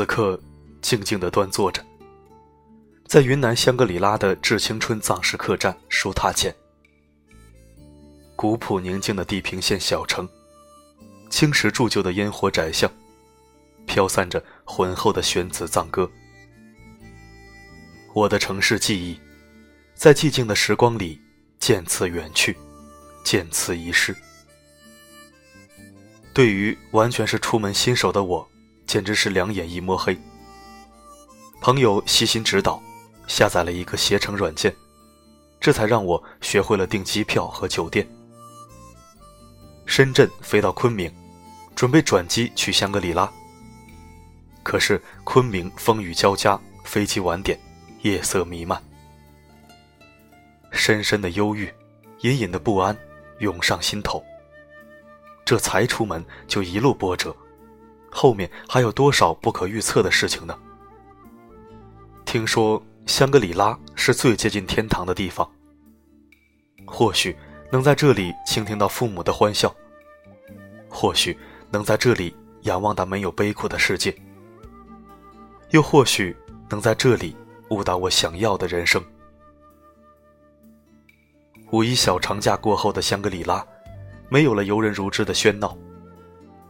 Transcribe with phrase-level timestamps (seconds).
[0.00, 0.40] 此刻
[0.80, 1.84] 静静地端坐着，
[3.06, 6.56] 在云南香格里拉的致青春藏式客栈书榻前，
[8.34, 10.26] 古朴宁静的地平线小城，
[11.28, 12.90] 青石铸就的烟火窄巷，
[13.86, 16.10] 飘散着浑厚的玄子藏歌。
[18.14, 19.20] 我的城市记忆，
[19.94, 21.20] 在寂静的时光里
[21.58, 22.56] 渐次远去，
[23.22, 24.16] 渐次遗失。
[26.32, 28.50] 对于完全是出门新手的我，
[28.90, 30.18] 简直是两眼一摸黑。
[31.60, 32.82] 朋友悉心指导，
[33.28, 34.74] 下载了一个携程软件，
[35.60, 38.04] 这才让我学会了订机票和酒店。
[39.86, 41.08] 深圳飞到昆明，
[41.76, 43.32] 准备转机去香格里拉。
[44.64, 47.56] 可是昆明风雨交加，飞机晚点，
[48.02, 48.82] 夜色弥漫，
[50.72, 51.72] 深深的忧郁，
[52.22, 52.98] 隐隐的不安
[53.38, 54.20] 涌上心头。
[55.44, 57.32] 这才出门就一路波折，
[58.10, 60.58] 后面还有多少不可预测的事情呢？
[62.24, 65.48] 听说香格里拉是最接近天堂的地方，
[66.84, 67.36] 或许
[67.70, 69.74] 能在这里倾听到父母的欢笑，
[70.88, 71.38] 或许
[71.70, 74.14] 能在这里仰望到没有悲苦的世界，
[75.70, 76.36] 又或许
[76.68, 77.36] 能在这里
[77.70, 79.02] 悟到我想要的人生。
[81.70, 83.64] 五一小长假过后的香格里拉。
[84.32, 85.76] 没有了游人如织的喧闹，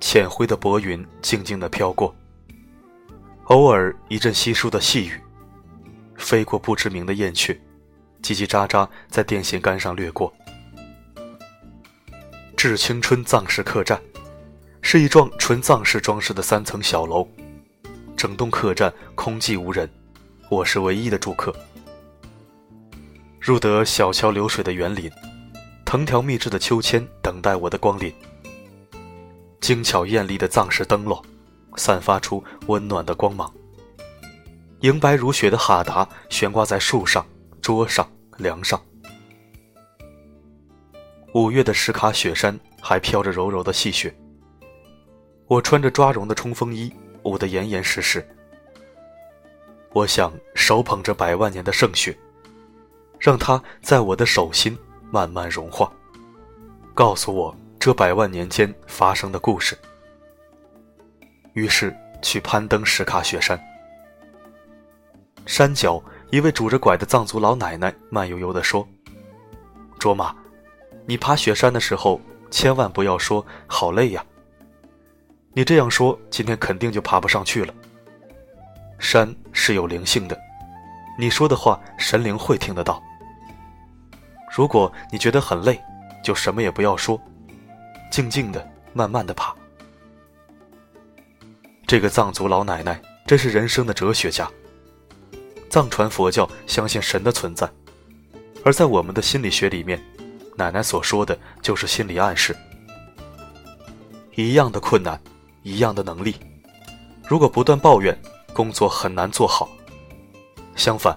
[0.00, 2.14] 浅灰的薄云静静地飘过，
[3.44, 5.20] 偶尔一阵稀疏的细雨，
[6.16, 7.52] 飞过不知名的燕雀，
[8.22, 10.32] 叽叽喳喳在电线杆上掠过。
[12.56, 14.00] 致青春藏式客栈，
[14.82, 17.28] 是一幢纯藏式装饰的三层小楼，
[18.16, 19.88] 整栋客栈空寂无人，
[20.48, 21.54] 我是唯一的住客。
[23.40, 25.10] 入得小桥流水的园林。
[25.84, 28.12] 藤条密制的秋千等待我的光临，
[29.60, 31.22] 精巧艳丽的藏式灯笼
[31.76, 33.52] 散发出温暖的光芒。
[34.80, 37.26] 莹白如雪的哈达悬挂在树上、
[37.60, 38.80] 桌上、梁上。
[41.34, 44.14] 五月的石卡雪山还飘着柔柔的细雪。
[45.46, 48.26] 我穿着抓绒的冲锋衣，捂得严严实实。
[49.92, 52.16] 我想手捧着百万年的圣雪，
[53.18, 54.76] 让它在我的手心。
[55.10, 55.90] 慢慢融化，
[56.92, 59.78] 告诉我这百万年间发生的故事。
[61.52, 63.58] 于是去攀登石卡雪山。
[65.46, 68.86] 山脚一位拄着拐的藏族老奶奶慢悠悠地说
[69.98, 70.34] ：“卓玛，
[71.06, 74.24] 你爬雪山的时候千万不要说好累呀。
[75.52, 77.72] 你这样说，今天肯定就爬不上去了。
[78.98, 80.36] 山是有灵性的，
[81.16, 83.00] 你说的话神灵会听得到。”
[84.52, 85.80] 如果你觉得很累，
[86.24, 87.20] 就什么也不要说，
[88.10, 89.54] 静静的、慢慢的爬。
[91.86, 94.50] 这个藏族老奶奶真是人生的哲学家。
[95.70, 97.68] 藏传佛教相信神的存在，
[98.64, 100.02] 而在我们的心理学里面，
[100.56, 102.56] 奶奶所说的就是心理暗示。
[104.34, 105.20] 一样的困难，
[105.62, 106.36] 一样的能力，
[107.26, 108.18] 如果不断抱怨，
[108.52, 109.68] 工作很难做好；
[110.76, 111.16] 相反，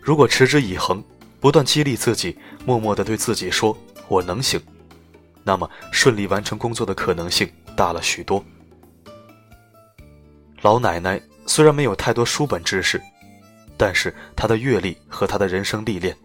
[0.00, 1.02] 如果持之以恒。
[1.40, 3.76] 不断激励自己，默默地对自己说
[4.06, 4.62] ：“我能行。”
[5.44, 8.44] 那么顺利完成工作的可能性大了许多。
[10.60, 13.00] 老奶奶虽然没有太多书本知识，
[13.76, 16.16] 但是她的阅历和她的人生历练，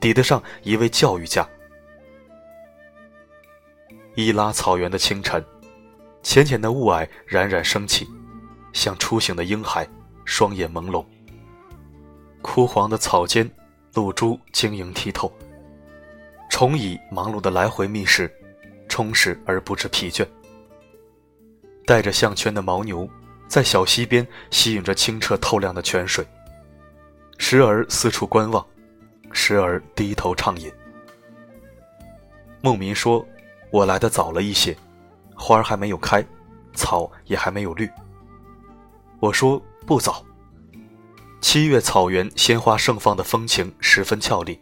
[0.00, 1.46] 抵得上一位教育家。
[4.14, 5.44] 伊拉草原的清晨，
[6.22, 8.08] 浅浅的雾霭冉冉升起，
[8.72, 9.88] 像初醒的婴孩，
[10.24, 11.04] 双眼朦胧。
[12.40, 13.50] 枯黄的草间。
[13.94, 15.30] 露珠晶莹剔透，
[16.48, 18.32] 虫蚁忙碌的来回觅食，
[18.92, 20.22] 充实而不知疲倦。
[21.86, 23.08] 带着项圈的牦牛，
[23.48, 26.22] 在小溪边吸引着清澈透亮的泉水，
[27.38, 28.62] 时而四处观望，
[29.32, 30.70] 时而低头畅饮。
[32.60, 33.26] 牧民说
[33.72, 34.76] ：“我来的早了一些，
[35.34, 36.22] 花儿还没有开，
[36.74, 37.88] 草也还没有绿。”
[39.20, 40.22] 我说：“不早。”
[41.40, 44.60] 七月草原鲜花盛放的风情十分俏丽，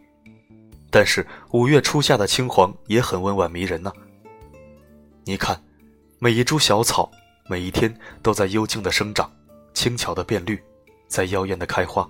[0.89, 3.91] 但是五月初夏的青黄也很温婉迷人呢。
[5.23, 5.61] 你看，
[6.19, 7.09] 每一株小草，
[7.47, 9.31] 每一天都在幽静的生长，
[9.73, 10.61] 轻巧的变绿，
[11.07, 12.09] 在妖艳的开花。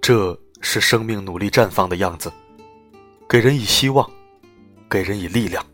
[0.00, 2.32] 这是生命努力绽放的样子，
[3.28, 4.08] 给人以希望，
[4.88, 5.64] 给人以力量。